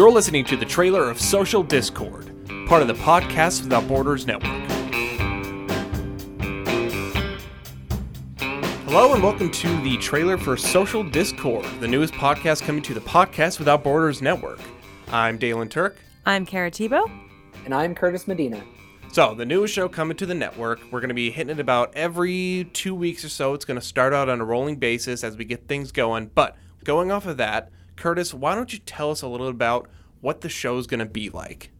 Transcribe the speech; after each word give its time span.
You're 0.00 0.10
listening 0.10 0.46
to 0.46 0.56
the 0.56 0.64
trailer 0.64 1.10
of 1.10 1.20
Social 1.20 1.62
Discord, 1.62 2.32
part 2.66 2.80
of 2.80 2.88
the 2.88 2.94
Podcast 2.94 3.64
Without 3.64 3.86
Borders 3.86 4.26
network. 4.26 4.50
Hello 8.86 9.12
and 9.12 9.22
welcome 9.22 9.50
to 9.50 9.82
the 9.82 9.98
trailer 9.98 10.38
for 10.38 10.56
Social 10.56 11.04
Discord, 11.04 11.66
the 11.80 11.86
newest 11.86 12.14
podcast 12.14 12.62
coming 12.62 12.80
to 12.80 12.94
the 12.94 13.00
Podcast 13.02 13.58
Without 13.58 13.84
Borders 13.84 14.22
network. 14.22 14.58
I'm 15.12 15.36
Dalen 15.36 15.68
Turk. 15.68 15.98
I'm 16.24 16.46
Kara 16.46 16.70
Tebow. 16.70 17.06
And 17.66 17.74
I'm 17.74 17.94
Curtis 17.94 18.26
Medina. 18.26 18.62
So, 19.12 19.34
the 19.34 19.44
newest 19.44 19.74
show 19.74 19.86
coming 19.86 20.16
to 20.16 20.24
the 20.24 20.32
network, 20.32 20.80
we're 20.90 21.00
going 21.00 21.08
to 21.08 21.14
be 21.14 21.30
hitting 21.30 21.50
it 21.50 21.60
about 21.60 21.94
every 21.94 22.70
two 22.72 22.94
weeks 22.94 23.22
or 23.22 23.28
so. 23.28 23.52
It's 23.52 23.66
going 23.66 23.78
to 23.78 23.86
start 23.86 24.14
out 24.14 24.30
on 24.30 24.40
a 24.40 24.46
rolling 24.46 24.76
basis 24.76 25.22
as 25.22 25.36
we 25.36 25.44
get 25.44 25.68
things 25.68 25.92
going. 25.92 26.30
But 26.34 26.56
going 26.84 27.12
off 27.12 27.26
of 27.26 27.36
that, 27.36 27.70
Curtis, 28.00 28.32
why 28.32 28.54
don't 28.54 28.72
you 28.72 28.78
tell 28.78 29.10
us 29.10 29.20
a 29.20 29.28
little 29.28 29.48
about 29.48 29.90
what 30.20 30.40
the 30.40 30.48
show's 30.48 30.86
going 30.86 31.00
to 31.00 31.06
be 31.06 31.30
like? 31.30 31.70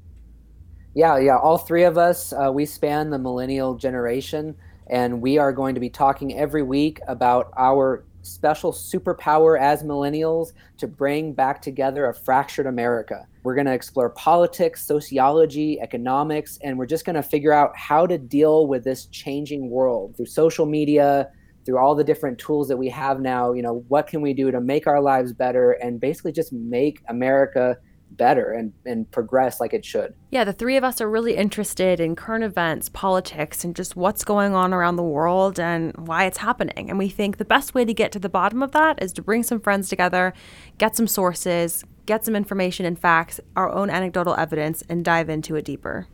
Yeah, 0.95 1.19
yeah. 1.19 1.37
All 1.37 1.59
three 1.59 1.85
of 1.85 1.97
us, 1.99 2.33
uh, 2.33 2.51
we 2.53 2.66
span 2.66 3.11
the 3.11 3.19
millennial 3.19 3.75
generation, 3.77 4.57
and 4.89 5.21
we 5.21 5.39
are 5.39 5.53
going 5.53 5.75
to 5.75 5.80
be 5.80 5.91
talking 5.91 6.37
every 6.37 6.63
week 6.63 7.01
about 7.07 7.53
our 7.57 8.05
special 8.23 8.73
superpower 8.73 9.59
as 9.59 9.83
millennials 9.83 10.53
to 10.79 10.87
bring 10.87 11.33
back 11.33 11.63
together 11.63 12.07
a 12.07 12.15
fractured 12.15 12.66
America. 12.66 13.27
We're 13.45 13.55
going 13.55 13.66
to 13.66 13.73
explore 13.73 14.11
politics, 14.11 14.85
sociology, 14.85 15.80
economics, 15.80 16.59
and 16.63 16.77
we're 16.77 16.87
just 16.87 17.05
going 17.07 17.16
to 17.16 17.23
figure 17.23 17.52
out 17.52 17.77
how 17.77 18.07
to 18.07 18.19
deal 18.19 18.66
with 18.66 18.85
this 18.85 19.07
changing 19.07 19.71
world 19.71 20.16
through 20.16 20.27
social 20.27 20.66
media, 20.66 21.30
through 21.65 21.79
all 21.79 21.95
the 21.95 22.05
different 22.05 22.38
tools 22.38 22.69
that 22.69 22.77
we 22.77 22.88
have 22.88 23.21
now, 23.21 23.52
you 23.52 23.63
know, 23.63 23.85
what 23.88 24.07
can 24.07 24.21
we 24.21 24.35
do 24.35 24.51
to 24.51 24.61
make 24.61 24.87
our 24.87 25.01
lives 25.01 25.33
better 25.33 25.73
and 25.73 26.01
basically 26.01 26.33
just 26.33 26.52
make 26.52 27.02
America 27.09 27.77
better 28.11 28.53
and, 28.53 28.73
and 28.85 29.11
progress 29.11 29.61
like 29.61 29.73
it 29.73 29.85
should. 29.85 30.15
Yeah, 30.30 30.45
the 30.45 30.53
three 30.53 30.77
of 30.77 30.85
us 30.85 31.01
are 31.01 31.09
really 31.09 31.37
interested 31.37 32.01
in 32.01 32.17
current 32.17 32.45
events, 32.45 32.89
politics, 32.89 33.65
and 33.65 33.75
just 33.75 33.97
what's 33.97 34.25
going 34.25 34.55
on 34.55 34.73
around 34.73 34.97
the 34.97 35.02
world 35.02 35.59
and 35.59 35.97
why 35.97 36.25
it's 36.25 36.39
happening. 36.39 36.91
And 36.91 36.99
we 36.99 37.09
think 37.09 37.37
the 37.37 37.45
best 37.45 37.75
way 37.75 37.85
to 37.85 37.95
get 37.95 38.13
to 38.13 38.19
the 38.19 38.29
bottom 38.29 38.63
of 38.63 38.73
that 38.73 39.02
is 39.02 39.13
to 39.15 39.23
bring 39.23 39.43
some 39.43 39.61
friends 39.61 39.89
together, 39.89 40.35
get 40.79 40.97
some 40.97 41.07
sources, 41.07 41.85
get 42.07 42.25
some 42.25 42.37
information 42.37 42.85
and 42.87 42.99
facts, 42.99 43.41
our 43.57 43.71
own 43.71 43.91
anecdotal 43.91 44.35
evidence, 44.35 44.83
and 44.89 45.05
dive 45.05 45.29
into 45.29 45.57
it 45.57 45.65
deeper. 45.65 46.07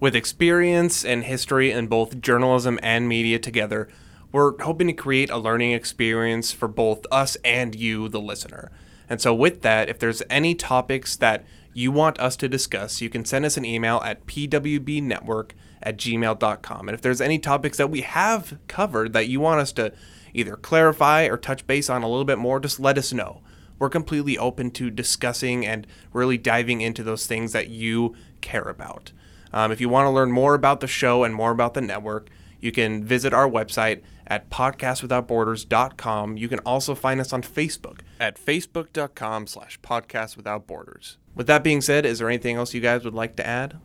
With 0.00 0.14
experience 0.14 1.04
and 1.04 1.24
history 1.24 1.70
in 1.70 1.86
both 1.86 2.20
journalism 2.20 2.78
and 2.82 3.08
media 3.08 3.38
together, 3.38 3.88
we're 4.32 4.60
hoping 4.62 4.88
to 4.88 4.92
create 4.92 5.30
a 5.30 5.38
learning 5.38 5.72
experience 5.72 6.52
for 6.52 6.68
both 6.68 7.06
us 7.10 7.36
and 7.44 7.74
you, 7.74 8.08
the 8.08 8.20
listener. 8.20 8.70
And 9.08 9.20
so, 9.20 9.34
with 9.34 9.62
that, 9.62 9.88
if 9.88 9.98
there's 9.98 10.22
any 10.28 10.54
topics 10.54 11.16
that 11.16 11.44
you 11.72 11.92
want 11.92 12.18
us 12.18 12.36
to 12.36 12.48
discuss, 12.48 13.00
you 13.00 13.10
can 13.10 13.24
send 13.24 13.44
us 13.44 13.56
an 13.56 13.64
email 13.64 14.00
at 14.04 14.26
pwbnetwork 14.26 15.50
at 15.82 15.98
gmail.com. 15.98 16.88
And 16.88 16.94
if 16.94 17.02
there's 17.02 17.20
any 17.20 17.38
topics 17.38 17.76
that 17.76 17.90
we 17.90 18.00
have 18.00 18.58
covered 18.66 19.12
that 19.12 19.28
you 19.28 19.40
want 19.40 19.60
us 19.60 19.72
to 19.72 19.92
either 20.32 20.56
clarify 20.56 21.26
or 21.26 21.36
touch 21.36 21.66
base 21.66 21.90
on 21.90 22.02
a 22.02 22.08
little 22.08 22.24
bit 22.24 22.38
more, 22.38 22.60
just 22.60 22.80
let 22.80 22.98
us 22.98 23.12
know. 23.12 23.42
We're 23.78 23.90
completely 23.90 24.38
open 24.38 24.70
to 24.72 24.90
discussing 24.90 25.66
and 25.66 25.86
really 26.12 26.38
diving 26.38 26.80
into 26.80 27.02
those 27.02 27.26
things 27.26 27.52
that 27.52 27.68
you 27.68 28.16
care 28.40 28.62
about. 28.62 29.12
Um, 29.52 29.70
if 29.70 29.80
you 29.80 29.88
want 29.88 30.06
to 30.06 30.10
learn 30.10 30.32
more 30.32 30.54
about 30.54 30.80
the 30.80 30.86
show 30.86 31.24
and 31.24 31.34
more 31.34 31.50
about 31.50 31.74
the 31.74 31.80
network, 31.80 32.28
you 32.66 32.72
can 32.72 33.04
visit 33.04 33.32
our 33.32 33.48
website 33.48 34.02
at 34.26 34.50
podcastwithoutborders.com. 34.50 36.36
You 36.36 36.48
can 36.48 36.58
also 36.58 36.94
find 36.94 37.20
us 37.20 37.32
on 37.32 37.42
Facebook 37.42 38.00
at 38.20 38.36
facebook.com 38.36 39.46
slash 39.46 39.80
podcastwithoutborders. 39.80 41.16
With 41.34 41.46
that 41.46 41.62
being 41.62 41.80
said, 41.80 42.04
is 42.04 42.18
there 42.18 42.28
anything 42.28 42.56
else 42.56 42.74
you 42.74 42.80
guys 42.80 43.04
would 43.04 43.14
like 43.14 43.36
to 43.36 43.46
add? 43.46 43.78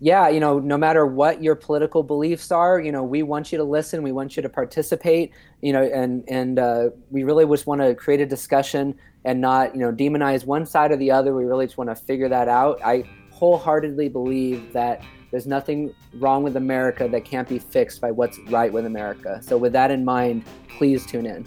Yeah, 0.00 0.28
you 0.28 0.38
know, 0.38 0.58
no 0.58 0.76
matter 0.76 1.06
what 1.06 1.42
your 1.42 1.54
political 1.56 2.02
beliefs 2.02 2.52
are, 2.52 2.80
you 2.80 2.92
know, 2.92 3.02
we 3.02 3.22
want 3.22 3.50
you 3.50 3.58
to 3.58 3.64
listen, 3.64 4.02
we 4.02 4.12
want 4.12 4.36
you 4.36 4.42
to 4.42 4.48
participate, 4.48 5.32
you 5.60 5.72
know, 5.72 5.82
and 5.82 6.24
and 6.28 6.58
uh, 6.58 6.90
we 7.10 7.24
really 7.24 7.44
just 7.46 7.66
want 7.66 7.80
to 7.80 7.96
create 7.96 8.20
a 8.20 8.26
discussion 8.26 8.94
and 9.24 9.40
not, 9.40 9.74
you 9.74 9.80
know, 9.80 9.90
demonize 9.92 10.46
one 10.46 10.66
side 10.66 10.92
or 10.92 10.96
the 10.96 11.10
other. 11.10 11.34
We 11.34 11.44
really 11.44 11.66
just 11.66 11.78
want 11.78 11.90
to 11.90 11.96
figure 11.96 12.28
that 12.28 12.48
out. 12.48 12.80
I 12.84 13.04
wholeheartedly 13.38 14.08
believe 14.08 14.72
that 14.72 15.02
there's 15.30 15.46
nothing 15.46 15.94
wrong 16.14 16.42
with 16.42 16.56
America 16.56 17.08
that 17.08 17.24
can't 17.24 17.48
be 17.48 17.58
fixed 17.58 18.00
by 18.00 18.10
what's 18.10 18.38
right 18.48 18.72
with 18.72 18.86
America. 18.86 19.40
So, 19.42 19.56
with 19.56 19.72
that 19.74 19.90
in 19.90 20.04
mind, 20.04 20.44
please 20.76 21.06
tune 21.06 21.26
in. 21.26 21.46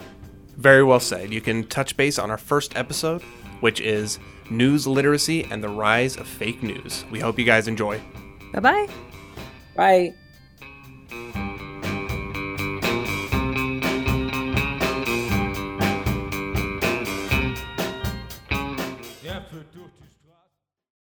Very 0.58 0.84
well 0.84 1.00
said. 1.00 1.34
You 1.34 1.42
can 1.42 1.66
touch 1.68 1.98
base 1.98 2.20
on 2.20 2.30
our 2.32 2.38
first 2.38 2.78
episode, 2.78 3.22
which 3.60 3.82
is 3.82 4.20
News 4.50 4.86
Literacy 4.88 5.44
and 5.46 5.64
the 5.64 5.70
Rise 5.70 6.16
of 6.16 6.28
Fake 6.28 6.62
News. 6.62 7.04
We 7.12 7.20
hope 7.20 7.40
you 7.40 7.46
guys 7.46 7.68
enjoy. 7.68 8.00
Bye-bye. 8.54 8.88
Bye. 9.76 10.14